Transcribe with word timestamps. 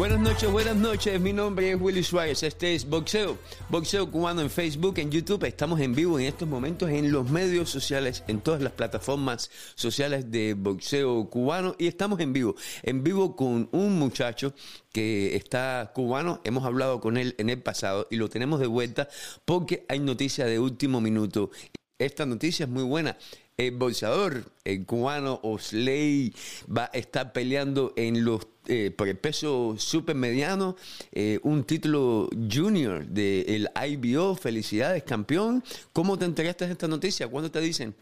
Buenas 0.00 0.20
noches, 0.20 0.50
buenas 0.50 0.76
noches. 0.76 1.20
Mi 1.20 1.34
nombre 1.34 1.72
es 1.72 1.78
Willy 1.78 2.02
Suárez. 2.02 2.42
Este 2.42 2.74
es 2.74 2.88
Boxeo. 2.88 3.36
Boxeo 3.68 4.10
cubano 4.10 4.40
en 4.40 4.48
Facebook, 4.48 4.98
en 4.98 5.10
YouTube. 5.10 5.44
Estamos 5.44 5.78
en 5.78 5.94
vivo 5.94 6.18
en 6.18 6.24
estos 6.24 6.48
momentos 6.48 6.88
en 6.88 7.12
los 7.12 7.28
medios 7.28 7.68
sociales, 7.68 8.24
en 8.26 8.40
todas 8.40 8.62
las 8.62 8.72
plataformas 8.72 9.50
sociales 9.74 10.30
de 10.30 10.54
boxeo 10.54 11.28
cubano. 11.28 11.76
Y 11.78 11.86
estamos 11.86 12.18
en 12.20 12.32
vivo. 12.32 12.54
En 12.82 13.04
vivo 13.04 13.36
con 13.36 13.68
un 13.72 13.98
muchacho 13.98 14.54
que 14.90 15.36
está 15.36 15.92
cubano. 15.94 16.40
Hemos 16.44 16.64
hablado 16.64 16.98
con 16.98 17.18
él 17.18 17.34
en 17.36 17.50
el 17.50 17.60
pasado 17.60 18.06
y 18.10 18.16
lo 18.16 18.30
tenemos 18.30 18.58
de 18.58 18.68
vuelta 18.68 19.06
porque 19.44 19.84
hay 19.86 19.98
noticia 19.98 20.46
de 20.46 20.58
último 20.58 21.02
minuto. 21.02 21.50
Esta 21.98 22.24
noticia 22.24 22.64
es 22.64 22.70
muy 22.70 22.84
buena. 22.84 23.18
El 23.60 23.72
boxeador 23.72 24.42
el 24.64 24.86
cubano 24.86 25.38
Osley 25.42 26.34
va 26.74 26.84
a 26.84 26.96
estar 26.96 27.34
peleando 27.34 27.92
en 27.94 28.24
los 28.24 28.46
eh, 28.66 28.90
por 28.90 29.06
el 29.06 29.18
peso 29.18 29.74
super 29.76 30.14
mediano, 30.14 30.76
eh, 31.12 31.38
un 31.42 31.64
título 31.64 32.30
junior 32.50 33.04
del 33.04 33.68
IBO. 33.86 34.34
Felicidades, 34.34 35.02
campeón. 35.02 35.62
¿Cómo 35.92 36.18
te 36.18 36.24
enteraste 36.24 36.64
de 36.64 36.72
esta 36.72 36.88
noticia? 36.88 37.28
¿Cuándo 37.28 37.50
te 37.50 37.60
dicen? 37.60 37.94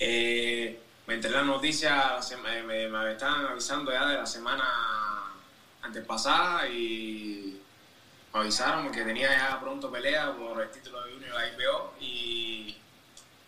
Eh, 0.00 0.76
me 1.06 1.14
enteré 1.14 1.34
la 1.34 1.44
noticia, 1.44 2.18
me, 2.42 3.12
estaban 3.12 3.46
avisando 3.46 3.92
ya 3.92 4.08
de 4.08 4.16
la 4.16 4.26
semana 4.26 4.64
antes 5.82 6.04
pasada 6.04 6.68
y 6.68 7.60
me 8.32 8.40
avisaron 8.40 8.90
que 8.90 9.02
tenía 9.02 9.30
ya 9.30 9.60
pronto 9.60 9.88
pelea 9.88 10.34
por 10.36 10.60
el 10.60 10.70
título 10.70 11.04
de 11.04 11.12
Junior 11.12 11.36
IBO 11.56 11.94
y 12.00 12.76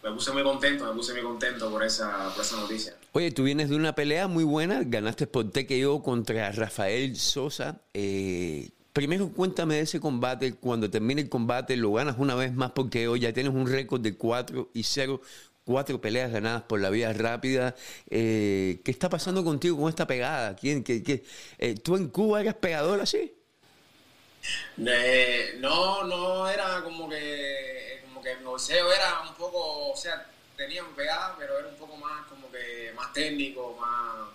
me 0.06 0.12
puse 0.12 0.30
muy 0.30 0.44
contento, 0.44 0.86
me 0.86 0.92
puse 0.92 1.12
muy 1.14 1.22
contento 1.22 1.68
por 1.68 1.82
esa, 1.82 2.32
por 2.32 2.44
esa 2.44 2.56
noticia. 2.56 2.96
Oye, 3.10 3.32
tú 3.32 3.42
vienes 3.42 3.68
de 3.68 3.74
una 3.74 3.94
pelea 3.94 4.28
muy 4.28 4.44
buena, 4.44 4.82
ganaste 4.84 5.26
por 5.26 5.50
TKO 5.50 6.00
contra 6.02 6.52
Rafael 6.52 7.16
Sosa. 7.16 7.80
Eh, 7.92 8.70
primero 8.92 9.32
cuéntame 9.32 9.74
de 9.74 9.80
ese 9.80 9.98
combate, 9.98 10.54
cuando 10.54 10.88
termine 10.88 11.22
el 11.22 11.28
combate 11.28 11.76
lo 11.76 11.92
ganas 11.92 12.16
una 12.18 12.36
vez 12.36 12.54
más 12.54 12.70
porque 12.70 13.08
hoy 13.08 13.20
ya 13.20 13.32
tienes 13.32 13.52
un 13.52 13.66
récord 13.66 14.00
de 14.00 14.16
4 14.16 14.70
y 14.74 14.84
0, 14.84 15.20
cuatro 15.64 16.00
peleas 16.00 16.30
ganadas 16.30 16.62
por 16.62 16.80
la 16.80 16.90
vía 16.90 17.12
rápida. 17.12 17.74
Eh, 18.08 18.80
¿Qué 18.84 18.92
está 18.92 19.08
pasando 19.08 19.42
contigo 19.42 19.76
con 19.76 19.88
esta 19.88 20.06
pegada? 20.06 20.54
¿Quién, 20.54 20.84
qué, 20.84 21.02
qué? 21.02 21.24
Eh, 21.58 21.74
¿Tú 21.74 21.96
en 21.96 22.10
Cuba 22.10 22.40
eras 22.40 22.54
pegador 22.54 23.00
así? 23.00 23.32
No, 24.76 26.04
no 26.04 26.48
era 26.48 26.80
como 26.84 27.08
que, 27.08 28.05
como 28.16 28.24
que 28.24 28.36
mi 28.36 28.44
boxeo 28.44 28.90
era 28.90 29.20
un 29.28 29.34
poco, 29.34 29.92
o 29.92 29.96
sea, 29.96 30.24
tenía 30.56 30.82
un 30.82 30.94
pegada, 30.94 31.36
pero 31.38 31.58
era 31.58 31.68
un 31.68 31.76
poco 31.76 31.96
más 31.96 32.26
como 32.28 32.50
que 32.50 32.90
más 32.96 33.12
técnico, 33.12 33.76
más 33.78 34.28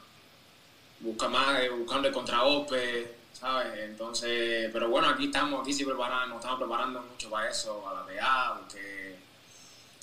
busca 1.00 1.28
más 1.28 1.68
buscando 1.72 2.08
el 2.08 2.14
contragolpe, 2.14 3.16
¿sabes? 3.34 3.80
Entonces, 3.80 4.70
pero 4.72 4.88
bueno, 4.88 5.10
aquí 5.10 5.26
estamos, 5.26 5.62
aquí 5.62 5.74
sí 5.74 5.84
preparando, 5.84 6.28
nos 6.28 6.38
estamos 6.38 6.60
preparando 6.60 7.02
mucho 7.02 7.28
para 7.32 7.50
eso, 7.50 7.82
para 7.82 8.02
la 8.02 8.06
pegada, 8.06 8.60
porque 8.60 9.16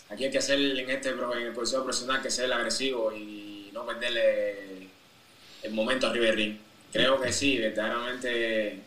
aquí 0.08 0.24
hay 0.24 0.30
que 0.32 0.38
hacer 0.38 0.58
en 0.58 0.90
este 0.90 1.10
en 1.10 1.20
el 1.20 1.54
proceso 1.54 1.84
profesional 1.84 2.20
que 2.20 2.32
ser 2.32 2.52
agresivo 2.52 3.12
y 3.12 3.70
no 3.72 3.86
perderle 3.86 4.88
el 5.62 5.72
momento 5.72 6.10
del 6.10 6.34
ring. 6.34 6.58
Creo 6.90 7.20
que 7.20 7.32
sí, 7.32 7.58
verdaderamente 7.58 8.82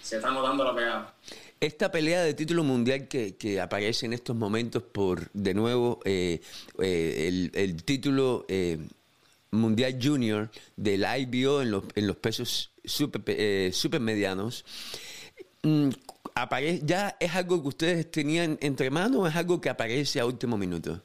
se 0.00 0.16
está 0.16 0.30
notando 0.30 0.64
la 0.64 0.74
pegada. 0.74 1.14
Esta 1.60 1.90
pelea 1.90 2.22
de 2.22 2.34
título 2.34 2.62
mundial 2.62 3.08
que, 3.08 3.36
que 3.36 3.60
aparece 3.60 4.06
en 4.06 4.12
estos 4.12 4.36
momentos 4.36 4.82
por, 4.82 5.30
de 5.32 5.54
nuevo, 5.54 6.00
eh, 6.04 6.40
eh, 6.78 7.24
el, 7.28 7.50
el, 7.54 7.84
título 7.84 8.44
eh, 8.48 8.78
mundial 9.50 9.98
junior 10.02 10.50
del 10.76 11.06
IBO 11.20 11.62
en 11.62 11.70
los, 11.70 11.84
en 11.94 12.06
los 12.06 12.16
pesos 12.16 12.72
super, 12.84 13.72
super 13.72 14.00
medianos, 14.00 14.64
mm, 15.62 15.88
¿ya 16.82 17.16
es 17.18 17.34
algo 17.34 17.62
que 17.62 17.68
ustedes 17.68 18.10
tenían 18.10 18.58
entre 18.60 18.90
manos 18.90 19.22
o 19.22 19.26
es 19.26 19.36
algo 19.36 19.60
que 19.60 19.70
aparece 19.70 20.20
a 20.20 20.26
último 20.26 20.58
minuto? 20.58 21.00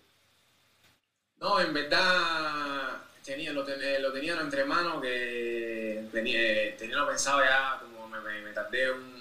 No, 1.39 1.61
en 1.61 1.73
verdad 1.73 3.01
tenía, 3.23 3.53
lo, 3.53 3.63
ten, 3.63 4.01
lo 4.01 4.11
tenían 4.11 4.39
entre 4.39 4.65
manos, 4.65 5.01
que 5.01 6.03
tenía, 6.11 6.75
tenía 6.77 7.07
pensado 7.07 7.41
ya, 7.41 7.79
como 7.81 8.07
me, 8.09 8.41
me, 8.41 8.51
tardé 8.51 8.91
un, 8.91 9.18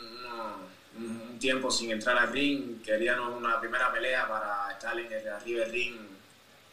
tiempo 1.39 1.71
sin 1.71 1.91
entrar 1.91 2.19
al 2.19 2.33
ring, 2.33 2.83
queríamos 2.83 3.37
una 3.37 3.61
primera 3.61 3.93
pelea 3.93 4.29
para 4.29 4.73
estar 4.73 4.99
en 4.99 5.13
el, 5.13 5.29
arriba 5.29 5.61
del 5.61 5.73
ring, 5.73 5.97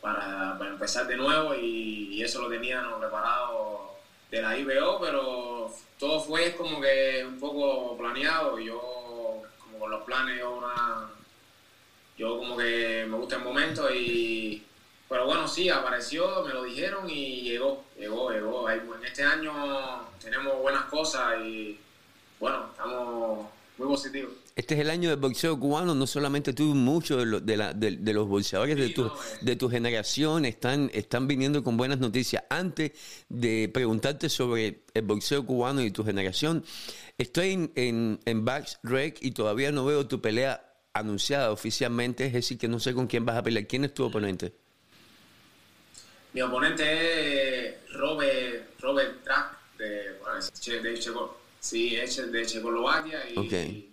para, 0.01 0.57
empezar 0.59 1.07
de 1.07 1.17
nuevo 1.17 1.55
y, 1.55 2.21
eso 2.23 2.41
lo 2.41 2.49
teníamos 2.49 2.99
preparado 2.99 3.97
de 4.31 4.41
la 4.41 4.57
IBO, 4.57 4.99
pero 4.99 5.71
todo 5.99 6.19
fue 6.19 6.55
como 6.55 6.81
que 6.81 7.23
un 7.27 7.39
poco 7.39 7.95
planeado, 7.97 8.57
yo 8.59 9.43
como 9.59 9.79
con 9.79 9.91
los 9.91 10.03
planes, 10.03 10.39
yo, 10.39 10.55
una, 10.55 11.09
yo 12.17 12.37
como 12.39 12.57
que 12.57 13.05
me 13.07 13.17
gusta 13.17 13.35
el 13.35 13.43
momento 13.43 13.93
y 13.93 14.65
pero 15.07 15.27
bueno, 15.27 15.47
sí, 15.47 15.69
apareció, 15.69 16.43
me 16.43 16.53
lo 16.53 16.63
dijeron 16.63 17.09
y 17.09 17.41
llegó, 17.41 17.83
llegó, 17.97 18.31
llegó. 18.31 18.69
En 18.69 19.05
este 19.05 19.23
año 19.23 20.07
tenemos 20.19 20.59
buenas 20.61 20.85
cosas 20.85 21.39
y 21.41 21.79
bueno, 22.39 22.69
estamos 22.71 23.47
muy 23.77 23.87
positivos. 23.87 24.33
Este 24.55 24.75
es 24.75 24.79
el 24.79 24.89
año 24.89 25.09
del 25.09 25.19
boxeo 25.19 25.59
cubano, 25.59 25.93
no 25.93 26.07
solamente 26.07 26.53
tú, 26.53 26.73
muchos 26.75 27.17
de, 27.17 27.25
lo, 27.25 27.41
de, 27.41 27.57
la, 27.57 27.73
de, 27.73 27.97
de, 27.97 28.13
los 28.13 28.25
boxeadores 28.25 28.77
de, 28.77 28.89
tu, 28.89 29.07
eh. 29.07 29.11
de 29.41 29.57
tu 29.57 29.69
generación 29.69 30.45
están, 30.45 30.89
están 30.93 31.27
viniendo 31.27 31.61
con 31.61 31.75
buenas 31.75 31.99
noticias. 31.99 32.45
Antes 32.49 32.93
de 33.27 33.69
preguntarte 33.73 34.29
sobre 34.29 34.83
el 34.93 35.01
boxeo 35.01 35.45
cubano 35.45 35.81
y 35.81 35.91
tu 35.91 36.05
generación, 36.05 36.63
estoy 37.17 37.51
en, 37.51 37.71
en, 37.75 38.19
en 38.23 38.45
Bax 38.45 38.79
Rec 38.81 39.17
y 39.21 39.31
todavía 39.31 39.73
no 39.73 39.83
veo 39.83 40.07
tu 40.07 40.21
pelea 40.21 40.65
anunciada 40.93 41.51
oficialmente, 41.51 42.25
es 42.25 42.31
decir, 42.31 42.57
que 42.57 42.69
no 42.69 42.79
sé 42.79 42.93
con 42.93 43.07
quién 43.07 43.25
vas 43.25 43.35
a 43.35 43.43
pelear. 43.43 43.67
¿Quién 43.67 43.83
es 43.83 43.93
tu 43.93 44.05
oponente? 44.05 44.53
Mi 46.31 46.41
oponente 46.41 47.67
es 47.67 47.75
Robert, 47.91 48.79
Robert 48.79 49.21
Track, 49.21 49.77
de, 49.77 50.17
bueno, 50.21 50.83
de 50.83 50.99
Checo, 50.99 51.37
sí, 51.59 51.97
es 51.97 52.31
de 52.31 52.45
Checoslovaquia. 52.45 53.19
Y, 53.31 53.37
okay. 53.37 53.89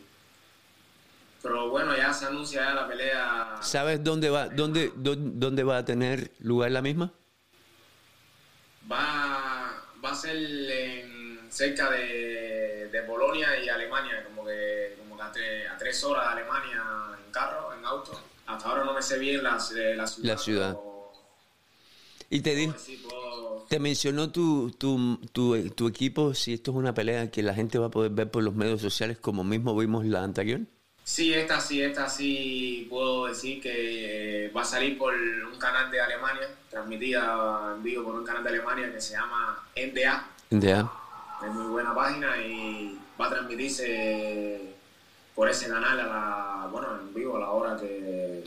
Pero 1.43 1.71
bueno, 1.71 1.97
ya 1.97 2.13
se 2.15 2.27
anuncia 2.27 2.61
ya 2.61 2.75
la 2.75 2.89
pelea. 2.89 3.57
¿Sabes 3.61 4.03
dónde 4.03 4.31
va, 4.31 4.49
dónde, 4.49 4.93
dónde 4.95 5.65
va 5.65 5.79
a 5.79 5.85
tener 5.85 6.31
lugar 6.39 6.71
la 6.71 6.83
misma? 6.83 7.13
Va, 8.91 9.83
va 10.05 10.11
a 10.11 10.15
ser 10.15 10.37
en, 10.37 11.41
cerca 11.51 11.91
de, 11.91 12.89
de 12.93 13.03
Polonia 13.03 13.59
y 13.59 13.69
Alemania, 13.69 14.25
como 14.25 14.45
que, 14.45 14.97
como 14.99 15.17
que 15.17 15.23
a, 15.23 15.33
tres, 15.33 15.71
a 15.71 15.77
tres 15.77 16.05
horas 16.05 16.27
de 16.27 16.41
Alemania 16.41 16.83
en 17.25 17.33
carro, 17.33 17.75
en 17.75 17.85
auto. 17.85 18.21
Hasta 18.47 18.69
ahora 18.69 18.85
no 18.85 18.95
me 18.95 19.03
sé 19.03 19.19
bien 19.19 19.43
la, 19.43 19.53
la 19.53 19.61
ciudad. 20.07 20.07
La 20.23 20.39
ciudad. 20.39 20.79
Y 22.31 22.41
te 22.41 22.55
dijo, 22.55 22.75
te 23.69 23.79
mencionó 23.79 24.31
tu, 24.31 24.71
tu, 24.71 25.19
tu, 25.33 25.71
tu, 25.71 25.87
equipo 25.89 26.35
si 26.35 26.55
esto 26.55 26.71
es 26.71 26.77
una 26.77 26.95
pelea 26.95 27.31
que 27.31 27.43
la 27.43 27.55
gente 27.55 27.79
va 27.79 27.87
a 27.87 27.91
poder 27.91 28.11
ver 28.11 28.31
por 28.31 28.43
los 28.43 28.55
medios 28.55 28.81
sociales 28.81 29.19
como 29.19 29.45
mismo 29.45 29.77
vimos 29.77 30.07
la 30.07 30.23
anterior. 30.25 30.61
Sí, 31.05 31.35
esta 31.35 31.61
sí, 31.61 31.83
esta 31.83 32.09
sí 32.09 32.87
puedo 32.89 33.27
decir 33.27 33.61
que 33.61 34.51
va 34.57 34.63
a 34.63 34.65
salir 34.65 34.97
por 34.97 35.15
un 35.15 35.59
canal 35.59 35.91
de 35.91 36.01
Alemania, 36.01 36.49
transmitida 36.71 37.73
en 37.75 37.83
vivo 37.83 38.05
por 38.05 38.15
un 38.15 38.25
canal 38.25 38.45
de 38.45 38.51
Alemania 38.51 38.93
que 38.93 39.01
se 39.01 39.15
llama 39.15 39.63
NDA. 39.77 40.27
NDA. 40.51 40.93
Es 41.45 41.51
muy 41.51 41.67
buena 41.67 41.95
página 41.95 42.37
y 42.39 42.99
va 43.21 43.27
a 43.27 43.31
transmitirse 43.31 44.75
por 45.35 45.49
ese 45.49 45.69
canal 45.69 45.99
a 45.99 46.07
la, 46.07 46.69
bueno, 46.71 47.01
en 47.01 47.13
vivo 47.13 47.37
a 47.37 47.41
la 47.41 47.51
hora 47.51 47.77
que, 47.77 48.45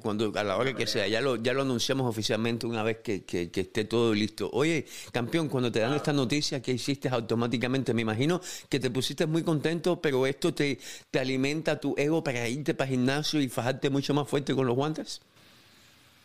Cuando, 0.00 0.32
a 0.34 0.44
la 0.44 0.56
hora 0.56 0.74
que 0.74 0.86
sea, 0.86 1.06
ya 1.08 1.20
lo, 1.20 1.36
ya 1.36 1.52
lo 1.52 1.62
anunciamos 1.62 2.08
oficialmente 2.08 2.66
una 2.66 2.82
vez 2.82 2.98
que, 2.98 3.24
que, 3.24 3.50
que, 3.50 3.62
esté 3.62 3.84
todo 3.84 4.14
listo. 4.14 4.50
Oye, 4.52 4.86
campeón, 5.12 5.48
cuando 5.48 5.70
te 5.72 5.80
dan 5.80 5.94
esta 5.94 6.12
noticia, 6.12 6.60
¿qué 6.60 6.72
hiciste 6.72 7.08
automáticamente? 7.08 7.94
Me 7.94 8.02
imagino 8.02 8.40
que 8.68 8.80
te 8.80 8.90
pusiste 8.90 9.26
muy 9.26 9.42
contento, 9.42 10.00
pero 10.00 10.26
esto 10.26 10.52
te, 10.54 10.78
te 11.10 11.18
alimenta 11.18 11.80
tu 11.80 11.94
ego 11.96 12.22
para 12.22 12.48
irte 12.48 12.74
para 12.74 12.90
el 12.90 12.96
gimnasio 12.96 13.40
y 13.40 13.48
fajarte 13.48 13.90
mucho 13.90 14.14
más 14.14 14.28
fuerte 14.28 14.54
con 14.54 14.66
los 14.66 14.76
guantes. 14.76 15.20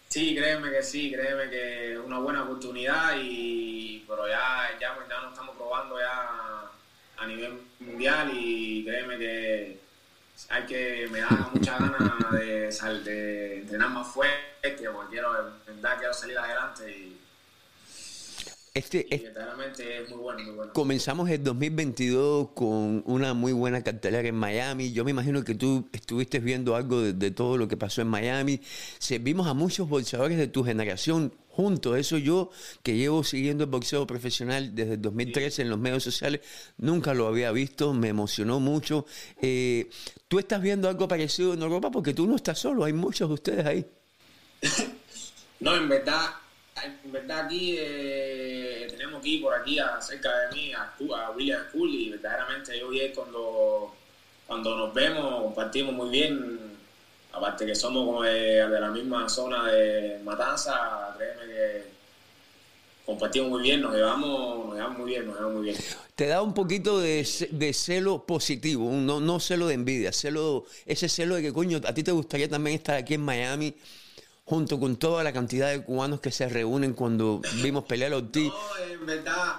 Sí, 0.09 0.35
créeme 0.35 0.71
que 0.71 0.83
sí, 0.83 1.11
créeme 1.11 1.49
que 1.49 1.93
es 1.93 1.99
una 1.99 2.19
buena 2.19 2.43
oportunidad, 2.43 3.17
y 3.21 4.03
pero 4.07 4.27
ya, 4.27 4.69
ya, 4.79 4.95
ya 5.09 5.21
nos 5.21 5.31
estamos 5.31 5.55
probando 5.55 5.97
ya 5.99 6.71
a 7.17 7.27
nivel 7.27 7.53
mundial 7.79 8.31
y 8.33 8.85
créeme 8.85 9.17
que 9.17 9.84
hay 10.49 10.63
que 10.65 11.07
me 11.11 11.19
da 11.19 11.49
mucha 11.53 11.77
ganas 11.77 12.31
de, 12.31 13.03
de 13.03 13.61
entrenar 13.61 13.89
más 13.89 14.07
fuerte 14.07 14.45
porque 14.91 15.11
quiero, 15.11 15.47
en 15.67 15.81
verdad 15.81 15.97
quiero 15.97 16.13
salir 16.13 16.37
adelante 16.37 16.89
y 16.89 17.19
Este, 18.75 19.07
y 19.09 19.19
verdaderamente 19.19 20.03
es 20.03 20.09
muy 20.09 20.19
bueno, 20.19 20.43
muy 20.43 20.53
bueno. 20.53 20.73
Comenzamos 20.73 21.29
el 21.29 21.41
2022 21.41 22.49
con 22.53 23.03
una 23.05 23.33
muy 23.33 23.53
buena 23.53 23.81
cartelera 23.81 24.27
en 24.27 24.35
Miami. 24.35 24.91
Yo 24.91 25.05
me 25.05 25.11
imagino 25.11 25.45
que 25.45 25.55
tú 25.55 25.87
estuviste 25.93 26.39
viendo 26.39 26.75
algo 26.75 26.99
de, 26.99 27.13
de 27.13 27.31
todo 27.31 27.57
lo 27.57 27.69
que 27.69 27.77
pasó 27.77 28.01
en 28.01 28.09
Miami. 28.09 28.59
Servimos 28.99 29.47
a 29.47 29.53
muchos 29.53 29.87
boxeadores 29.87 30.37
de 30.37 30.47
tu 30.47 30.65
generación 30.65 31.31
juntos. 31.47 31.97
Eso 31.97 32.17
yo, 32.17 32.51
que 32.83 32.97
llevo 32.97 33.23
siguiendo 33.23 33.63
el 33.63 33.69
boxeo 33.69 34.05
profesional 34.05 34.75
desde 34.75 34.95
el 34.95 35.01
2013 35.01 35.61
en 35.61 35.69
los 35.69 35.79
medios 35.79 36.03
sociales, 36.03 36.41
nunca 36.77 37.13
lo 37.13 37.27
había 37.27 37.53
visto, 37.53 37.93
me 37.93 38.09
emocionó 38.09 38.59
mucho. 38.59 39.05
Eh, 39.41 39.89
¿Tú 40.27 40.37
estás 40.37 40.61
viendo 40.61 40.89
algo 40.89 41.07
parecido 41.07 41.53
en 41.53 41.61
Europa? 41.61 41.91
Porque 41.91 42.13
tú 42.13 42.27
no 42.27 42.35
estás 42.35 42.59
solo, 42.59 42.83
hay 42.83 42.91
muchos 42.91 43.29
de 43.29 43.33
ustedes 43.33 43.65
ahí. 43.65 43.85
no, 45.61 45.75
en 45.77 45.87
verdad, 45.87 46.31
en 46.83 47.11
verdad 47.11 47.45
aquí 47.45 47.75
eh, 47.79 48.87
tenemos 48.89 49.19
aquí 49.19 49.37
por 49.37 49.53
aquí 49.53 49.77
cerca 50.01 50.29
de 50.39 50.55
mí 50.55 50.73
a, 50.73 50.93
a 51.17 51.31
William 51.31 51.61
School 51.69 51.89
y 51.89 52.09
verdaderamente 52.09 52.77
yo 52.77 52.91
y 52.91 53.09
cuando, 53.13 53.95
cuando 54.45 54.77
nos 54.77 54.93
vemos 54.93 55.43
compartimos 55.43 55.93
muy 55.93 56.09
bien 56.09 56.75
aparte 57.31 57.65
que 57.65 57.75
somos 57.75 58.05
como 58.05 58.23
de, 58.23 58.67
la 58.67 58.89
misma 58.89 59.27
zona 59.27 59.65
de 59.65 60.19
Matanza, 60.23 61.13
créeme 61.17 61.53
que 61.53 61.83
compartimos 63.05 63.49
muy 63.49 63.61
bien, 63.61 63.81
nos 63.81 63.93
llevamos, 63.93 64.67
nos 64.67 64.75
llevamos 64.75 64.97
muy 64.99 65.09
bien, 65.11 65.27
nos 65.27 65.35
llevamos 65.35 65.55
muy 65.57 65.65
bien. 65.65 65.77
Te 66.15 66.27
da 66.27 66.41
un 66.41 66.53
poquito 66.53 66.99
de, 66.99 67.27
de 67.51 67.73
celo 67.73 68.25
positivo, 68.25 68.89
no, 68.89 69.19
no 69.19 69.39
celo 69.41 69.67
de 69.67 69.73
envidia, 69.73 70.13
celo, 70.13 70.65
ese 70.85 71.09
celo 71.09 71.35
de 71.35 71.41
que 71.41 71.53
coño, 71.53 71.81
a 71.85 71.93
ti 71.93 72.03
te 72.03 72.11
gustaría 72.11 72.49
también 72.49 72.77
estar 72.77 72.95
aquí 72.95 73.15
en 73.15 73.21
Miami 73.21 73.75
junto 74.45 74.79
con 74.79 74.95
toda 74.95 75.23
la 75.23 75.33
cantidad 75.33 75.71
de 75.71 75.83
cubanos 75.83 76.21
que 76.21 76.31
se 76.31 76.47
reúnen 76.47 76.93
cuando 76.93 77.41
vimos 77.63 77.83
pelear 77.85 78.13
a 78.13 78.17
Ortiz. 78.17 78.47
No, 78.47 78.77
en 78.77 79.05
verdad, 79.05 79.55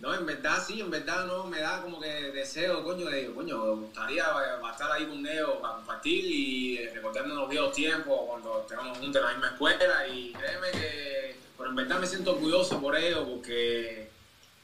no, 0.00 0.14
en 0.14 0.26
verdad 0.26 0.62
sí, 0.64 0.80
en 0.80 0.90
verdad 0.90 1.26
no, 1.26 1.44
me 1.44 1.60
da 1.60 1.80
como 1.80 1.98
que 1.98 2.08
deseo, 2.08 2.84
coño, 2.84 3.06
de, 3.06 3.32
coño, 3.32 3.64
me 3.64 3.86
gustaría 3.86 4.24
eh, 4.24 4.70
estar 4.70 4.92
ahí 4.92 5.06
con 5.06 5.26
ellos 5.26 5.56
para 5.62 5.76
compartir 5.76 6.24
y 6.24 6.76
eh, 6.76 6.90
recordarnos 6.94 7.36
los 7.36 7.48
viejos 7.48 7.72
tiempos 7.72 8.20
cuando 8.26 8.60
estemos 8.60 8.98
juntos 8.98 9.16
en 9.16 9.26
la 9.26 9.32
misma 9.32 9.48
escuela 9.48 10.06
y 10.06 10.32
créeme 10.34 10.70
que, 10.70 11.36
pero 11.56 11.70
en 11.70 11.76
verdad 11.76 11.98
me 11.98 12.06
siento 12.06 12.32
orgulloso 12.32 12.78
por 12.80 12.94
ellos 12.94 13.26
porque 13.26 14.10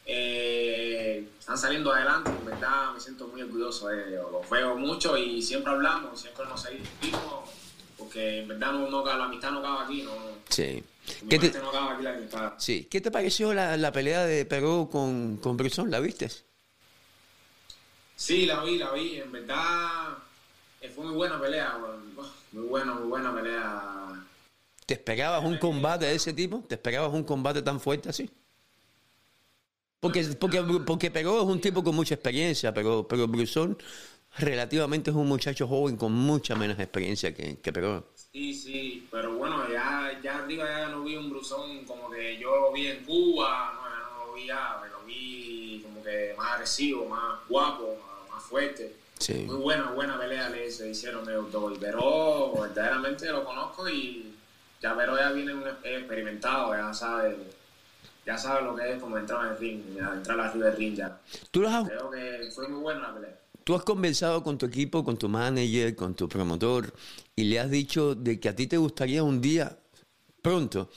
eh, 0.05 1.27
están 1.39 1.57
saliendo 1.57 1.95
adelante, 1.95 2.31
en 2.31 2.45
verdad 2.45 2.93
me 2.93 3.01
siento 3.01 3.27
muy 3.29 3.41
orgulloso 3.41 3.89
de 3.89 4.11
ellos, 4.11 4.31
los 4.31 4.51
veo 4.51 4.77
mucho 4.77 5.17
y 5.17 5.41
siempre 5.41 5.73
hablamos, 5.73 6.21
siempre 6.21 6.45
nos 6.45 6.61
seguimos, 6.61 7.49
porque 7.99 8.41
en 8.41 8.49
verdad 8.49 8.73
no, 8.73 9.05
la 9.05 9.25
amistad 9.25 9.51
no 9.51 9.59
acaba 9.61 9.85
aquí, 9.85 10.03
no. 10.03 10.13
Sí. 10.49 10.83
¿Qué 11.29 11.39
te, 11.39 11.53
sí. 12.59 12.89
¿Qué 12.91 13.01
te 13.01 13.11
pareció 13.11 13.53
la, 13.53 13.77
la 13.77 13.93
pelea 13.93 14.25
de 14.25 14.45
Perú 14.47 14.89
con, 14.91 15.37
con 15.37 15.57
Brusón? 15.57 15.91
¿La 15.91 16.01
viste? 16.01 16.31
Sí, 18.17 18.47
la 18.47 18.63
vi, 18.63 18.79
la 18.79 18.93
vi. 18.93 19.17
En 19.17 19.31
verdad 19.31 20.17
eh, 20.81 20.89
fue 20.89 21.05
muy 21.05 21.15
buena 21.15 21.41
pelea. 21.41 21.79
Muy 22.53 22.67
buena, 22.67 22.95
muy 22.95 23.09
buena 23.09 23.35
pelea. 23.35 24.25
¿Te 24.87 24.95
esperabas 24.95 25.45
un 25.45 25.59
combate 25.59 26.07
de 26.07 26.15
ese 26.15 26.33
tipo? 26.33 26.65
¿Te 26.69 26.77
esperabas 26.77 27.13
un 27.13 27.25
combate 27.25 27.63
tan 27.63 27.81
fuerte 27.81 28.09
así? 28.09 28.31
Porque, 30.01 30.23
porque, 30.39 30.63
porque 30.85 31.11
Perú 31.11 31.39
es 31.39 31.45
un 31.45 31.61
tipo 31.61 31.83
con 31.83 31.95
mucha 31.95 32.15
experiencia, 32.15 32.75
pero, 32.75 33.09
pero 33.09 33.27
Brusón 33.27 33.79
relativamente 34.39 35.11
es 35.11 35.17
un 35.17 35.29
muchacho 35.29 35.67
joven 35.69 35.97
con 35.97 36.13
mucha 36.13 36.55
menos 36.55 36.79
experiencia 36.79 37.35
que, 37.35 37.59
que 37.59 37.73
Perú. 37.73 38.05
Sí, 38.33 38.53
sí, 38.53 39.09
pero 39.11 39.35
bueno, 39.35 39.69
ya, 39.71 40.19
ya 40.23 40.39
arriba 40.39 40.65
ya 40.67 40.89
no 40.89 41.05
vi 41.05 41.17
un 41.17 41.31
brusón 41.31 41.85
como 41.85 42.11
que 42.11 42.37
yo 42.39 42.57
lo 42.57 42.73
vi 42.73 42.89
en 42.89 43.05
Cuba, 43.05 43.73
no, 43.75 43.89
ya 43.89 44.11
no 44.11 44.27
lo 44.27 44.33
vi 44.35 44.47
ya, 44.47 44.81
lo 44.91 45.07
vi 45.07 45.81
como 45.85 46.03
que 46.03 46.35
más 46.37 46.55
agresivo, 46.55 47.07
más 47.07 47.39
guapo, 47.49 47.97
más, 48.31 48.43
fuerte. 48.43 48.97
Sí. 49.19 49.45
Muy 49.47 49.57
buena, 49.57 49.93
buena 49.93 50.19
pelea 50.19 50.51
le 50.51 50.71
se 50.71 50.91
hicieron 50.91 51.29
ellos 51.31 51.51
dos. 51.53 51.79
Pero 51.79 52.53
verdaderamente 52.61 53.31
lo 53.31 53.45
conozco 53.45 53.89
y 53.89 54.35
ya 54.83 54.97
pero 54.97 55.17
ya 55.17 55.31
viene 55.31 55.55
un 55.55 55.63
experimentado, 55.67 56.75
ya 56.75 56.93
sabe, 56.93 57.37
ya 58.27 58.37
sabe 58.37 58.63
lo 58.63 58.75
que 58.75 58.93
es 58.93 59.01
como 59.01 59.17
entrar 59.17 59.47
en 59.47 59.53
el 59.53 59.59
ring, 59.59 59.83
entrar 59.97 60.41
arriba 60.41 60.67
del 60.67 60.77
ring 60.77 60.97
ya. 60.97 61.21
¿Tú 61.53 61.63
Creo 61.63 62.11
que 62.11 62.51
fue 62.53 62.69
muy 62.69 62.81
buena 62.81 63.01
la 63.01 63.15
pelea. 63.15 63.44
Tú 63.65 63.75
has 63.75 63.83
conversado 63.83 64.43
con 64.43 64.59
tu 64.59 64.67
equipo, 64.67 65.03
con 65.03 65.17
tu 65.17 65.27
manager, 65.27 65.97
con 65.97 66.15
tu 66.15 66.29
promotor 66.29 66.93
y 67.35 67.45
le 67.45 67.59
has 67.59 67.71
dicho 67.71 68.15
de 68.15 68.39
que 68.39 68.51
a 68.51 68.55
ti 68.55 68.67
te 68.67 68.77
gustaría 68.77 69.23
un 69.23 69.41
día, 69.41 69.79
pronto, 70.43 70.91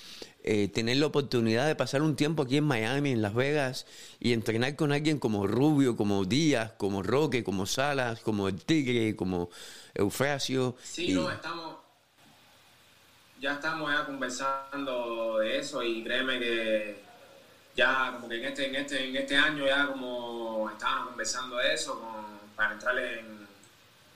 eh, 0.43 0.67
tener 0.67 0.97
la 0.97 1.07
oportunidad 1.07 1.65
de 1.65 1.75
pasar 1.75 2.01
un 2.01 2.17
tiempo 2.17 2.43
aquí 2.43 2.57
en 2.57 2.65
Miami, 2.65 3.11
en 3.11 3.21
Las 3.21 3.33
Vegas, 3.33 3.85
y 4.19 4.33
entrenar 4.33 4.75
con 4.75 4.91
alguien 4.91 5.17
como 5.17 5.47
Rubio, 5.47 5.95
como 5.95 6.25
Díaz, 6.25 6.73
como 6.77 7.03
Roque, 7.03 7.41
como 7.41 7.65
Salas, 7.65 8.19
como 8.19 8.49
El 8.49 8.61
Tigre, 8.61 9.15
como 9.15 9.49
Eufrasio. 9.93 10.75
Sí, 10.83 11.13
no, 11.13 11.31
estamos, 11.31 11.77
ya 13.39 13.53
estamos 13.53 13.91
ya 13.91 14.05
conversando 14.05 15.39
de 15.39 15.57
eso 15.57 15.81
y 15.83 16.03
créeme 16.03 16.37
que 16.39 16.99
ya 17.75 18.11
como 18.13 18.27
que 18.27 18.37
en 18.37 18.45
este, 18.45 18.67
en 18.67 18.75
este, 18.75 19.07
en 19.07 19.15
este 19.15 19.35
año 19.37 19.65
ya 19.65 19.87
como 19.87 20.69
estábamos 20.69 21.09
conversando 21.09 21.57
de 21.57 21.73
eso 21.73 21.99
con 21.99 22.36
para 22.57 22.73
entrar 22.73 22.97
en, 22.97 23.47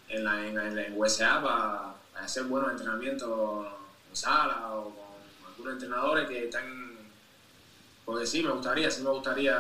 en, 0.10 0.24
la, 0.24 0.46
en, 0.46 0.98
USA 0.98 1.42
para, 1.42 2.26
hacer 2.26 2.44
buenos 2.44 2.72
entrenamientos 2.72 3.68
en 4.10 4.16
sala 4.16 4.74
o 4.74 4.90
con 4.90 5.50
algunos 5.52 5.74
entrenadores 5.74 6.28
que 6.28 6.46
están, 6.46 6.98
porque 8.04 8.26
sí, 8.26 8.44
me 8.44 8.52
gustaría, 8.52 8.92
sí 8.92 9.02
me 9.04 9.12
gustaría, 9.12 9.58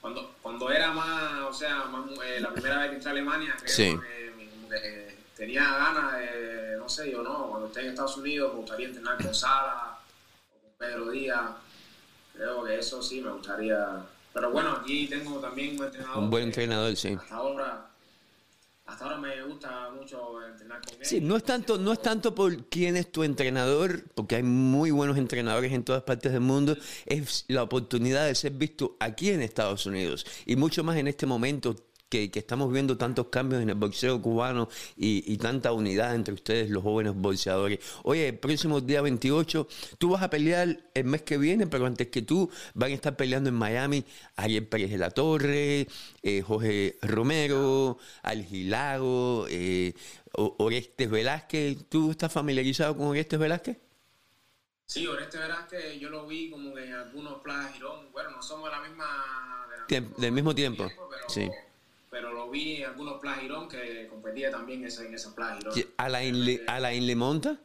cuando, 0.00 0.34
cuando 0.40 0.70
era 0.70 0.92
más, 0.92 1.42
o 1.42 1.52
sea, 1.52 1.84
eh, 2.24 2.40
la 2.40 2.50
primera 2.50 2.78
vez 2.78 2.90
que 2.90 2.96
entré 2.96 3.10
a 3.10 3.12
Alemania, 3.12 3.56
creo 3.60 4.00
que, 4.00 5.18
tenía 5.36 5.62
ganas 5.62 6.18
de, 6.18 6.76
no 6.78 6.88
sé, 6.88 7.10
yo 7.12 7.22
no, 7.22 7.48
cuando 7.48 7.68
esté 7.68 7.80
en 7.80 7.88
Estados 7.88 8.16
Unidos 8.16 8.52
me 8.54 8.60
gustaría 8.60 8.88
entrenar 8.88 9.22
con 9.22 9.34
Sala 9.34 9.98
o 10.52 10.60
con 10.62 10.72
Pedro 10.78 11.10
Díaz, 11.10 11.50
creo 12.32 12.64
que 12.64 12.78
eso 12.78 13.02
sí 13.02 13.20
me 13.20 13.30
gustaría 13.30 14.04
pero 14.38 14.52
bueno, 14.52 14.70
aquí 14.80 15.08
tengo 15.08 15.40
también 15.40 15.76
un 15.76 15.86
entrenador. 15.86 16.18
Un 16.18 16.30
buen 16.30 16.44
entrenador, 16.44 16.94
sí. 16.94 17.08
Hasta 17.20 17.34
ahora, 17.34 17.90
hasta 18.86 19.04
ahora 19.04 19.18
me 19.18 19.42
gusta 19.42 19.90
mucho 19.90 20.46
entrenar 20.46 20.80
con 20.80 20.94
él. 20.94 21.04
Sí, 21.04 21.20
no 21.20 21.36
es 21.36 21.42
tanto, 21.42 21.76
no 21.76 21.92
es 21.92 22.00
tanto 22.00 22.32
por 22.36 22.66
quién 22.66 22.96
es 22.96 23.10
tu 23.10 23.24
entrenador, 23.24 24.04
porque 24.14 24.36
hay 24.36 24.44
muy 24.44 24.92
buenos 24.92 25.18
entrenadores 25.18 25.72
en 25.72 25.82
todas 25.82 26.04
partes 26.04 26.30
del 26.30 26.40
mundo, 26.40 26.76
es 27.06 27.46
la 27.48 27.64
oportunidad 27.64 28.26
de 28.26 28.34
ser 28.36 28.52
visto 28.52 28.96
aquí 29.00 29.30
en 29.30 29.42
Estados 29.42 29.86
Unidos 29.86 30.24
y 30.46 30.54
mucho 30.54 30.84
más 30.84 30.96
en 30.98 31.08
este 31.08 31.26
momento 31.26 31.74
que, 32.08 32.30
estamos 32.34 32.72
viendo 32.72 32.96
tantos 32.96 33.26
cambios 33.28 33.62
en 33.62 33.68
el 33.68 33.74
boxeo 33.74 34.20
cubano 34.20 34.68
y, 34.96 35.36
tanta 35.38 35.72
unidad 35.72 36.14
entre 36.14 36.34
ustedes, 36.34 36.70
los 36.70 36.82
jóvenes 36.82 37.14
boxeadores. 37.14 37.80
Oye, 38.02 38.28
el 38.28 38.38
próximo 38.38 38.80
día 38.80 39.02
28, 39.02 39.68
tú 39.98 40.10
vas 40.10 40.22
a 40.22 40.30
pelear 40.30 40.80
el 40.94 41.04
mes 41.04 41.22
que 41.22 41.38
viene, 41.38 41.66
pero 41.66 41.86
antes 41.86 42.08
que 42.08 42.22
tú 42.22 42.50
van 42.74 42.90
a 42.90 42.94
estar 42.94 43.16
peleando 43.16 43.50
en 43.50 43.54
Miami 43.54 44.04
Ariel 44.36 44.66
Pérez 44.66 44.90
de 44.90 44.98
la 44.98 45.10
Torre, 45.10 45.86
eh, 46.22 46.42
Jorge 46.42 46.98
Romero, 47.02 47.98
Algilago, 48.22 49.46
eh, 49.48 49.94
Orestes 50.32 51.10
Velázquez. 51.10 51.88
¿Tú 51.88 52.10
estás 52.10 52.32
familiarizado 52.32 52.96
con 52.96 53.08
Orestes 53.08 53.38
Velázquez? 53.38 53.78
Sí, 54.86 55.06
Orestes 55.06 55.40
Velázquez 55.40 56.00
yo 56.00 56.08
lo 56.08 56.26
vi 56.26 56.50
como 56.50 56.74
que 56.74 56.84
en 56.84 56.94
algunos 56.94 57.42
Plaza 57.42 57.72
Girón. 57.72 58.10
Bueno, 58.12 58.30
no 58.30 58.42
somos 58.42 58.70
de 58.70 58.76
la 58.76 58.82
misma... 58.82 60.16
del 60.18 60.32
mismo 60.32 60.54
tiempo, 60.54 60.88
sí 61.28 61.48
pero 62.10 62.32
lo 62.32 62.50
vi 62.50 62.76
en 62.76 62.90
algunos 62.90 63.20
Plagirón 63.20 63.68
que 63.68 64.06
competía 64.08 64.50
también 64.50 64.80
en 64.80 64.86
esa 65.14 65.34
Plagirón. 65.34 65.72
¿A 65.96 66.08
la, 66.08 66.20
¿A 66.66 66.80
la 66.80 66.94
Inlemonta? 66.94 67.60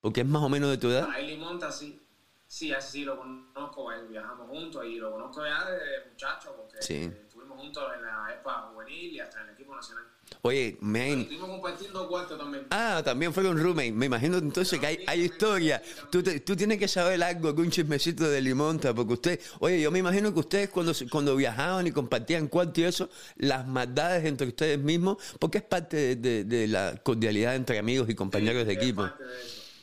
Porque 0.00 0.20
es 0.20 0.26
más 0.26 0.42
o 0.42 0.48
menos 0.48 0.70
de 0.70 0.78
tu 0.78 0.88
edad. 0.88 1.04
A 1.04 1.12
la 1.12 1.20
Inlemonta 1.20 1.72
sí. 1.72 2.00
Sí, 2.48 2.72
así 2.72 3.00
sí 3.00 3.04
lo 3.04 3.18
conozco, 3.18 3.90
viajamos 4.08 4.48
juntos 4.48 4.82
y 4.86 4.96
lo 4.96 5.12
conozco 5.12 5.44
ya 5.44 5.70
de 5.70 6.10
muchacho 6.10 6.56
porque 6.56 6.78
estuvimos 6.78 7.60
juntos 7.60 7.84
en 7.94 8.02
la 8.02 8.34
EPA 8.40 8.70
juvenil 8.72 9.12
y 9.12 9.20
hasta 9.20 9.42
en 9.42 9.48
el 9.48 9.54
equipo 9.54 9.76
nacional. 9.76 10.04
Oye, 10.40 10.78
man. 10.80 11.20
Estuvimos 11.20 11.50
compartiendo 11.50 12.08
cuarto 12.08 12.38
también. 12.38 12.66
Ah, 12.70 13.02
también 13.04 13.34
fue 13.34 13.44
con 13.44 13.58
roommate. 13.58 13.92
Me 13.92 14.06
imagino 14.06 14.38
entonces 14.38 14.80
que 14.80 14.86
hay, 14.86 15.04
hay 15.06 15.20
historia. 15.24 15.82
Tú, 16.10 16.22
tú, 16.22 16.56
tienes 16.56 16.78
que 16.78 16.88
saber 16.88 17.22
algo, 17.22 17.48
algún 17.48 17.70
chismecito 17.70 18.26
de 18.26 18.40
Limonta, 18.40 18.94
porque 18.94 19.12
usted, 19.12 19.40
oye, 19.60 19.78
yo 19.82 19.90
me 19.90 19.98
imagino 19.98 20.32
que 20.32 20.40
ustedes 20.40 20.70
cuando, 20.70 20.94
cuando 21.10 21.36
viajaban 21.36 21.86
y 21.86 21.92
compartían 21.92 22.48
cuarto 22.48 22.80
y 22.80 22.84
eso, 22.84 23.10
las 23.36 23.66
maldades 23.66 24.24
entre 24.24 24.46
ustedes 24.46 24.78
mismos, 24.78 25.18
porque 25.38 25.58
es 25.58 25.64
parte 25.64 26.16
de, 26.16 26.44
de, 26.44 26.66
la 26.66 26.96
cordialidad 27.02 27.56
entre 27.56 27.78
amigos 27.78 28.08
y 28.08 28.14
compañeros 28.14 28.66
de 28.66 28.72
equipo. 28.72 29.06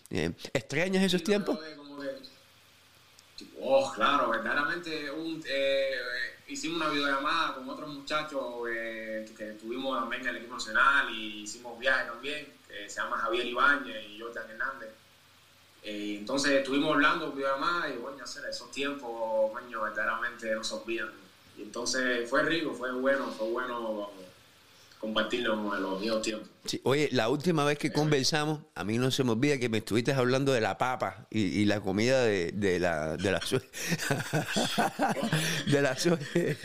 ¿Extrañas 0.10 1.04
esos 1.04 1.24
tiempos? 1.24 1.60
Oh, 3.60 3.92
claro, 3.94 4.30
verdaderamente 4.30 5.12
un, 5.12 5.42
eh, 5.48 5.92
hicimos 6.48 6.78
una 6.78 6.90
videollamada 6.90 7.56
con 7.56 7.70
otros 7.70 7.90
muchachos 7.90 8.68
eh, 8.70 9.30
que 9.36 9.52
estuvimos 9.52 10.00
también 10.00 10.22
en 10.22 10.28
el 10.30 10.36
equipo 10.38 10.54
nacional 10.54 11.10
y 11.10 11.42
hicimos 11.42 11.78
viajes 11.78 12.08
también, 12.08 12.48
que 12.68 12.90
se 12.90 13.02
llama 13.02 13.18
Javier 13.18 13.46
Ibáñez 13.46 14.04
y 14.10 14.20
Jordan 14.20 14.50
Hernández. 14.50 14.90
Eh, 15.84 16.16
entonces 16.18 16.52
estuvimos 16.52 16.94
hablando 16.94 17.32
mamá 17.32 17.88
y 17.90 17.98
bueno, 17.98 18.24
esos 18.24 18.72
tiempos, 18.72 19.52
verdaderamente 19.54 20.54
no 20.56 20.64
se 20.64 20.74
olvidan. 20.74 21.12
Y 21.58 21.64
entonces 21.64 22.30
fue 22.30 22.44
rico, 22.44 22.74
fue 22.74 22.92
bueno, 22.92 23.32
fue 23.32 23.48
bueno 23.50 24.12
compartirlo 25.06 25.76
en 25.76 25.82
los 25.84 26.02
viejos 26.02 26.22
tiempos. 26.22 26.50
Sí, 26.66 26.82
oye, 26.84 27.10
la 27.12 27.30
última 27.30 27.64
vez 27.64 27.78
que 27.78 27.92
conversamos, 27.92 28.62
a 28.74 28.84
mí 28.84 28.98
no 28.98 29.12
se 29.12 29.24
me 29.24 29.32
olvida 29.32 29.60
que 29.60 29.70
me 29.70 29.78
estuviste 29.78 30.14
hablando 30.14 30.52
de 30.52 30.62
la 30.62 30.78
papa 30.80 31.28
y, 31.30 31.42
y 31.42 31.66
la 31.66 31.80
comida 31.80 32.24
de, 32.24 32.52
de 32.54 32.80
la 32.80 33.18
de 33.18 33.32
la 33.32 33.40
sue- 33.42 33.62
de 35.68 35.82
la 35.82 35.96
sue- 35.96 36.18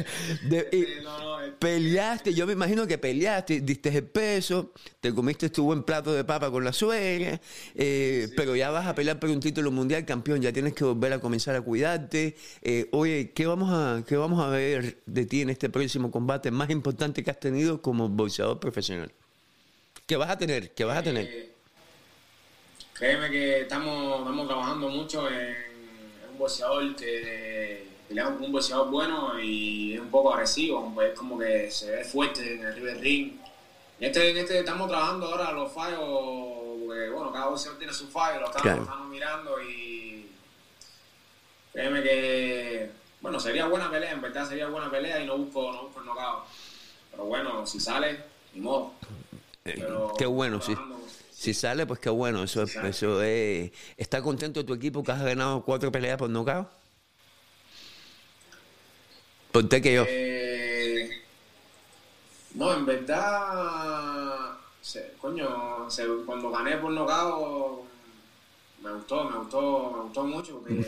de- 0.43 0.69
y 0.73 0.77
Sí, 0.83 0.87
no, 1.03 1.19
no, 1.19 1.30
peleaste, 1.59 2.35
yo 2.35 2.47
me 2.47 2.53
imagino 2.53 2.87
que 2.87 2.99
peleaste, 2.99 3.61
diste 3.61 3.89
el 3.91 4.05
peso, 4.05 4.73
te 5.01 5.15
comiste 5.15 5.51
tu 5.51 5.65
buen 5.65 5.83
plato 5.83 6.13
de 6.13 6.25
papa 6.25 6.51
con 6.51 6.65
la 6.65 6.73
suegra, 6.73 7.41
eh, 7.75 8.29
pero 8.37 8.57
ya 8.57 8.71
vas 8.71 8.87
a 8.87 8.95
pelear 8.95 9.19
por 9.19 9.31
un 9.31 9.41
título 9.41 9.71
mundial, 9.71 10.05
campeón, 10.05 10.41
ya 10.41 10.53
tienes 10.53 10.75
que 10.75 10.85
volver 10.85 11.13
a 11.13 11.21
comenzar 11.21 11.55
a 11.57 11.61
cuidarte. 11.61 12.37
Eh, 12.63 12.89
oye, 12.93 13.33
¿qué 13.33 13.47
vamos 13.47 13.71
a 13.73 14.05
qué 14.07 14.17
vamos 14.17 14.41
a 14.45 14.49
ver 14.49 14.99
de 15.07 15.27
ti 15.27 15.43
en 15.43 15.51
este 15.51 15.69
próximo 15.69 16.11
combate 16.11 16.51
más 16.51 16.71
importante 16.71 17.23
que 17.23 17.31
has 17.31 17.41
tenido 17.41 17.83
como 17.83 18.09
boxeador 18.09 18.59
profesional? 18.59 19.13
¿Qué 20.07 20.17
vas 20.17 20.31
a 20.31 20.39
tener? 20.39 20.73
¿Qué 20.73 20.85
vas 20.85 20.99
a 20.99 21.03
tener? 21.03 21.27
Eh, 21.27 21.53
créeme 22.95 23.31
que 23.31 23.61
estamos, 23.61 24.21
estamos 24.21 24.47
trabajando 24.47 24.89
mucho 24.89 25.29
en, 25.31 25.37
en 25.37 26.31
un 26.33 26.39
boxeador 26.39 26.97
que 26.97 27.90
con 28.15 28.43
un 28.45 28.53
boxeador 28.53 28.91
bueno 28.91 29.39
y 29.41 29.95
es 29.95 30.01
un 30.01 30.11
poco 30.11 30.35
agresivo, 30.35 30.91
pues 30.95 31.13
es 31.13 31.19
como 31.19 31.39
que 31.39 31.71
se 31.71 31.91
ve 31.91 32.05
fuerte 32.05 32.55
en 32.55 32.65
el 32.65 32.75
River 32.75 33.01
Ring. 33.01 33.33
En 34.01 34.07
este, 34.07 34.31
en 34.31 34.37
este 34.39 34.59
estamos 34.59 34.89
trabajando 34.89 35.27
ahora 35.27 35.53
los 35.53 35.71
fallos, 35.73 35.99
porque 36.87 37.09
bueno, 37.11 37.31
cada 37.33 37.47
boxeador 37.49 37.79
tiene 37.79 37.93
su 37.93 38.09
fallo, 38.09 38.41
lo 38.41 38.47
estamos, 38.47 38.63
Claro. 38.63 38.83
estamos 38.83 39.09
mirando 39.09 39.63
y 39.63 40.27
créeme 41.73 42.03
que, 42.03 42.91
bueno, 43.21 43.39
sería 43.39 43.67
buena 43.67 43.91
pelea, 43.91 44.13
en 44.13 44.21
verdad 44.21 44.49
sería 44.49 44.67
buena 44.69 44.91
pelea 44.91 45.21
y 45.23 45.27
no 45.27 45.39
busco, 45.39 45.71
no 45.73 45.83
busco 45.85 46.01
el 46.01 46.07
knockout. 46.07 46.45
Pero 47.13 47.25
bueno, 47.27 47.67
si 47.67 47.79
sale, 47.79 48.21
ni 48.55 48.61
modo. 48.61 48.93
Eh, 49.65 49.75
Pero 49.77 50.15
qué 50.19 50.27
bueno, 50.27 50.61
sí. 50.61 50.73
trabajando- 50.73 51.01
Si 51.33 51.55
sale, 51.55 51.87
pues 51.87 51.99
qué 52.01 52.11
bueno. 52.11 52.43
Eso, 52.43 52.67
Si 52.67 52.79
eso 52.79 53.23
es. 53.23 53.71
¿Está 53.97 54.21
contento 54.23 54.63
tu 54.65 54.75
equipo 54.75 55.03
que 55.03 55.13
has 55.13 55.23
ganado 55.23 55.63
cuatro 55.65 55.91
peleas 55.91 56.19
por 56.19 56.29
nocaut? 56.29 56.69
Ponte 59.53 59.83
que 59.83 59.95
yo. 59.95 60.05
Eh, 60.09 61.11
no, 62.55 62.73
en 62.75 62.87
verdad, 62.87 64.57
se- 64.81 65.15
coño, 65.21 65.91
se- 65.91 66.07
cuando 66.25 66.51
gané 66.51 66.77
por 66.77 66.93
nocao, 66.93 67.85
me 68.83 68.93
gustó, 68.93 69.25
me 69.29 69.37
gustó, 69.39 69.93
me 69.97 70.03
gustó 70.05 70.25
mucho. 70.25 70.59
Porque, 70.59 70.83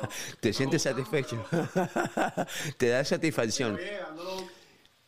Te 0.40 0.52
sientes 0.52 0.82
satisfecho. 0.82 1.36
Te 2.78 2.88
da 2.88 3.04
satisfacción. 3.04 3.76
pero 3.76 3.90
llega, 3.90 4.10
no 4.16 4.22
lo- 4.24 4.48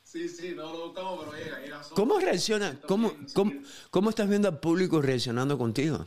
sí, 0.05 0.29
sí, 0.29 0.53
no 0.55 0.73
lo 0.73 0.87
buscamos, 0.89 1.25
pero 1.25 1.59
llega. 1.59 1.83
¿Cómo 1.95 2.19
reacciona? 2.19 2.79
¿Cómo, 2.87 3.13
cómo, 3.33 3.53
cómo 3.91 4.11
estás 4.11 4.29
viendo 4.29 4.49
al 4.49 4.61
público 4.61 5.01
reaccionando 5.01 5.57
contigo? 5.59 6.07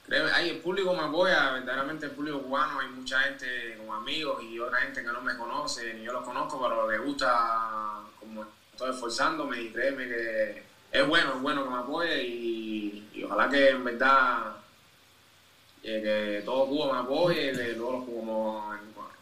hay 0.33 0.49
el 0.49 0.57
público 0.57 0.93
me 0.93 1.03
apoya, 1.03 1.51
verdaderamente 1.51 2.05
el 2.07 2.11
público 2.11 2.41
cubano, 2.41 2.79
hay 2.79 2.87
mucha 2.89 3.19
gente 3.21 3.75
como 3.77 3.93
amigos 3.93 4.43
y 4.43 4.59
otra 4.59 4.79
gente 4.81 5.01
que 5.03 5.11
no 5.11 5.21
me 5.21 5.37
conoce, 5.37 5.93
ni 5.93 6.03
yo 6.03 6.11
los 6.13 6.23
conozco, 6.25 6.61
pero 6.61 6.89
le 6.89 6.97
gusta 6.97 8.01
como 8.19 8.45
estoy 8.71 8.89
esforzándome 8.91 9.61
y 9.61 9.69
créeme 9.71 10.07
que 10.07 10.63
es 10.91 11.07
bueno, 11.07 11.35
es 11.35 11.41
bueno 11.41 11.63
que 11.63 11.69
me 11.69 11.77
apoye 11.77 12.23
y, 12.23 13.09
y 13.13 13.23
ojalá 13.23 13.49
que 13.49 13.69
en 13.69 13.83
verdad 13.83 14.55
eh, 15.83 16.01
que 16.39 16.45
todo 16.45 16.65
Cuba 16.67 16.93
me 16.93 16.99
apoye, 16.99 17.51
que 17.53 17.73
todos 17.75 17.93
los 17.93 18.03
como, 18.05 18.75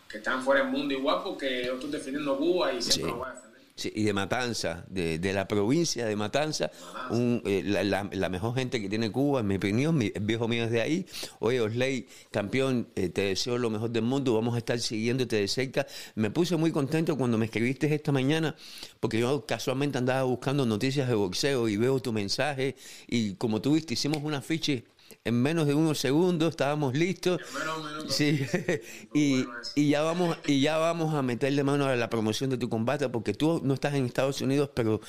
que 0.09 0.17
están 0.17 0.41
fuera 0.41 0.61
del 0.61 0.71
mundo 0.71 0.93
igual, 0.93 1.21
porque 1.23 1.65
yo 1.65 1.75
estoy 1.75 1.91
defendiendo 1.91 2.35
Cuba 2.37 2.73
y 2.73 2.81
siempre 2.81 3.03
Sí. 3.05 3.11
lo 3.11 3.17
voy 3.17 3.27
a 3.27 3.33
defender. 3.33 3.48
Sí, 3.79 3.89
y 3.95 4.03
de 4.03 4.11
Matanza, 4.11 4.83
de, 4.89 5.19
de 5.19 5.31
la 5.31 5.47
provincia 5.47 6.05
de 6.05 6.13
Matanza, 6.17 6.69
un, 7.07 7.41
eh, 7.45 7.61
la, 7.65 7.81
la- 7.85 8.09
la 8.11 8.27
mejor 8.27 8.53
gente 8.55 8.81
que 8.81 8.89
tiene 8.89 9.09
Cuba, 9.09 9.39
en 9.39 9.47
mi 9.47 9.55
opinión, 9.55 9.97
mi, 9.97 10.11
viejo 10.21 10.49
mío 10.49 10.65
es 10.65 10.71
de 10.71 10.81
ahí. 10.81 11.05
Oye, 11.39 11.61
Osley, 11.61 12.05
campeón, 12.29 12.89
eh, 12.97 13.07
te 13.07 13.21
deseo 13.21 13.57
lo 13.57 13.69
mejor 13.69 13.89
del 13.89 14.03
mundo, 14.03 14.33
vamos 14.33 14.55
a 14.55 14.57
estar 14.57 14.77
siguiéndote 14.81 15.37
de 15.37 15.47
cerca. 15.47 15.87
Me 16.15 16.29
puse 16.29 16.57
muy 16.57 16.71
contento 16.73 17.17
cuando 17.17 17.37
me 17.37 17.45
escribiste 17.45 17.93
esta 17.95 18.11
mañana, 18.11 18.53
porque 18.99 19.17
yo 19.19 19.45
casualmente 19.45 19.97
andaba 19.97 20.23
buscando 20.23 20.65
noticias 20.65 21.07
de 21.07 21.15
boxeo 21.15 21.69
y 21.69 21.77
veo 21.77 22.01
tu 22.01 22.11
mensaje, 22.11 22.75
y 23.07 23.35
como 23.35 23.61
tú 23.61 23.75
viste, 23.75 23.93
hicimos 23.93 24.21
un 24.23 24.33
afiche 24.33 24.83
en 25.25 25.41
menos 25.41 25.67
de 25.67 25.73
unos 25.75 25.99
segundos, 25.99 26.49
estábamos 26.51 26.95
listos. 26.95 27.39
En 27.41 27.59
menos 27.59 27.83
minuto. 27.91 28.09
Sí, 28.09 28.39
y, 29.13 29.43
bueno 29.45 29.59
y 29.75 29.89
ya 29.89 30.01
vamos 30.01 30.37
y 30.45 30.61
ya 30.61 30.77
vamos 30.77 31.13
a 31.13 31.21
meterle 31.21 31.63
mano 31.63 31.85
a 31.85 31.95
la 31.95 32.09
promoción 32.09 32.49
de 32.49 32.57
tu 32.57 32.69
combate 32.69 33.09
porque 33.09 33.33
tú 33.33 33.61
no 33.63 33.73
estás 33.73 33.93
en 33.95 34.05
Estados 34.05 34.41
Unidos, 34.41 34.69
pero 34.73 35.01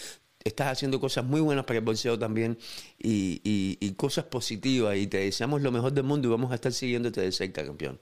estás 0.45 0.69
haciendo 0.69 1.00
cosas 1.00 1.25
muy 1.25 1.40
buenas 1.40 1.64
para 1.64 1.79
el 1.79 1.85
boxeo 1.85 2.19
también 2.19 2.59
y, 2.99 3.40
y- 3.45 3.79
y 3.81 3.93
cosas 3.95 4.25
positivas 4.25 4.97
y 4.97 5.07
te 5.07 5.19
deseamos 5.19 5.61
lo 5.62 5.71
mejor 5.73 5.93
del 5.93 6.05
mundo 6.05 6.29
y 6.29 6.31
vamos 6.31 6.50
a 6.52 6.55
estar 6.57 6.73
siguiéndote 6.73 7.21
de 7.21 7.33
cerca, 7.33 7.64
campeón. 7.64 8.00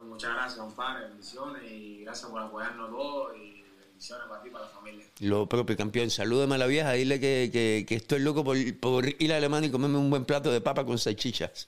Muchas 0.00 0.32
gracias, 0.34 0.58
compadre, 0.58 1.08
bendiciones 1.08 1.62
y 1.70 2.00
gracias 2.04 2.30
por 2.30 2.40
apoyarnos 2.42 2.90
todos 2.90 3.36
y 3.36 3.57
bendiciones 3.98 4.26
para 4.28 4.42
ti 4.42 4.48
y 4.48 4.52
para 4.52 4.64
la 4.64 4.70
familia. 4.70 5.04
Lo 5.20 5.48
propio, 5.48 5.76
campeón. 5.76 6.10
Salúdame 6.10 6.54
a 6.54 6.58
la 6.58 6.66
vieja, 6.66 6.92
dile 6.92 7.18
que, 7.18 7.50
que- 7.52 7.84
que 7.86 7.94
estoy 7.96 8.20
loco 8.20 8.44
por, 8.44 8.56
por 8.78 9.06
ir 9.20 9.32
a 9.32 9.36
Alemania 9.36 9.68
y 9.68 9.72
comerme 9.72 9.98
un 9.98 10.08
buen 10.10 10.24
plato 10.24 10.52
de 10.52 10.60
papa 10.60 10.84
con 10.84 10.98
salchichas. 10.98 11.66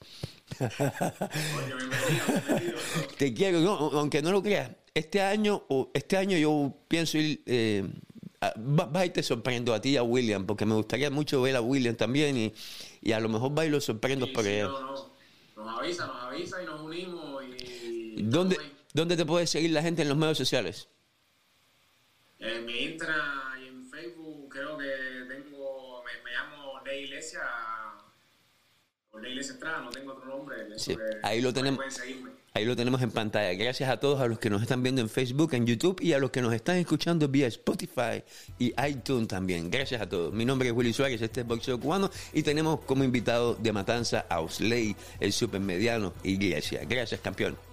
Oye, 0.59 0.69
bienvenido, 1.75 2.25
bienvenido. 2.47 2.77
Te 3.17 3.33
quiero, 3.33 3.59
no, 3.59 3.73
aunque 3.99 4.21
no 4.21 4.31
lo 4.31 4.41
creas. 4.41 4.71
Este 4.93 5.21
año, 5.21 5.63
este 5.93 6.17
año 6.17 6.37
yo 6.37 6.73
pienso 6.87 7.17
ir, 7.17 7.41
eh, 7.45 7.85
va, 8.43 9.05
y 9.05 9.09
te 9.09 9.23
sorprendo 9.23 9.73
a 9.73 9.81
ti 9.81 9.91
y 9.91 9.97
a 9.97 10.03
William, 10.03 10.45
porque 10.45 10.65
me 10.65 10.75
gustaría 10.75 11.09
mucho 11.09 11.41
ver 11.41 11.55
a 11.55 11.61
William 11.61 11.95
también 11.95 12.37
y, 12.37 12.53
y 13.01 13.11
a 13.13 13.19
lo 13.19 13.29
mejor 13.29 13.57
va 13.57 13.65
y 13.65 13.69
lo 13.69 13.79
sorprendo 13.79 14.25
Sí, 14.27 14.31
por 14.33 14.43
sí, 14.45 14.51
no, 14.61 14.81
no. 14.81 15.11
Nos 15.55 15.79
avisa, 15.79 16.07
nos 16.07 16.23
avisa 16.23 16.61
y 16.61 16.65
nos 16.65 16.81
unimos 16.81 17.43
y... 17.45 18.15
¿Dónde. 18.23 18.57
¿Dónde 18.93 19.15
te 19.15 19.25
puede 19.25 19.47
seguir 19.47 19.71
la 19.71 19.81
gente 19.81 20.01
en 20.01 20.09
los 20.09 20.17
medios 20.17 20.37
sociales? 20.37 20.89
En 22.41 22.65
mi 22.65 22.85
Instagram 22.85 23.63
y 23.63 23.67
en 23.67 23.85
Facebook 23.89 24.49
creo 24.49 24.77
que 24.77 24.85
tengo... 25.29 26.03
Me, 26.03 26.11
me 26.23 26.31
llamo 26.31 26.81
Ley 26.85 27.03
Iglesia... 27.05 27.41
O 29.11 29.19
Ley 29.19 29.31
Iglesia 29.31 29.53
Estrada, 29.53 29.81
no 29.81 29.89
tengo 29.89 30.13
otro 30.13 30.25
nombre. 30.25 30.55
Sí, 30.77 30.97
ahí 31.23 31.41
lo 31.41 31.53
tenemos. 31.53 31.77
Pueden 31.77 31.91
seguirme. 31.91 32.31
Ahí 32.53 32.65
lo 32.65 32.75
tenemos 32.75 33.01
en 33.01 33.11
pantalla. 33.11 33.53
Gracias 33.53 33.89
a 33.89 33.97
todos, 33.97 34.19
a 34.19 34.27
los 34.27 34.37
que 34.39 34.49
nos 34.49 34.61
están 34.61 34.83
viendo 34.83 35.01
en 35.01 35.09
Facebook, 35.09 35.53
en 35.53 35.65
YouTube 35.65 36.01
y 36.01 36.11
a 36.11 36.19
los 36.19 36.31
que 36.31 36.41
nos 36.41 36.53
están 36.53 36.75
escuchando 36.77 37.29
vía 37.29 37.47
Spotify 37.47 38.23
y 38.59 38.73
iTunes 38.85 39.29
también. 39.29 39.71
Gracias 39.71 40.01
a 40.01 40.09
todos. 40.09 40.33
Mi 40.33 40.43
nombre 40.43 40.67
es 40.67 40.75
Willy 40.75 40.91
Suárez, 40.91 41.21
este 41.21 41.41
es 41.41 41.47
Boxeo 41.47 41.79
Cubano 41.79 42.09
y 42.33 42.43
tenemos 42.43 42.81
como 42.81 43.05
invitado 43.05 43.55
de 43.55 43.71
Matanza 43.71 44.25
a 44.27 44.41
Osley, 44.41 44.95
el 45.21 45.31
supermediano 45.31 46.13
Iglesia. 46.23 46.81
Gracias, 46.85 47.21
campeón. 47.21 47.70